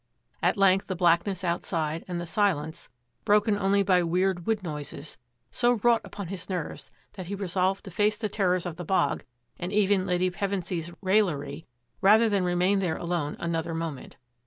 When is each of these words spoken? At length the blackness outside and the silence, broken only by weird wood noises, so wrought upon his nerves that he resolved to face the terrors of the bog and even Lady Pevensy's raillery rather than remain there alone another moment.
At 0.41 0.57
length 0.57 0.87
the 0.87 0.95
blackness 0.95 1.43
outside 1.43 2.03
and 2.07 2.19
the 2.19 2.25
silence, 2.25 2.89
broken 3.23 3.55
only 3.55 3.83
by 3.83 4.01
weird 4.01 4.47
wood 4.47 4.63
noises, 4.63 5.19
so 5.51 5.73
wrought 5.73 6.01
upon 6.03 6.29
his 6.29 6.49
nerves 6.49 6.89
that 7.13 7.27
he 7.27 7.35
resolved 7.35 7.83
to 7.83 7.91
face 7.91 8.17
the 8.17 8.27
terrors 8.27 8.65
of 8.65 8.77
the 8.77 8.83
bog 8.83 9.23
and 9.59 9.71
even 9.71 10.07
Lady 10.07 10.31
Pevensy's 10.31 10.91
raillery 11.03 11.67
rather 12.01 12.29
than 12.29 12.43
remain 12.43 12.79
there 12.79 12.97
alone 12.97 13.35
another 13.39 13.75
moment. 13.75 14.17